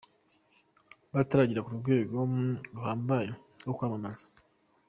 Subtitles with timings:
[1.13, 2.15] bataragera ku rwego
[2.75, 3.27] ruhambaye
[3.61, 4.23] rwo kwamamara.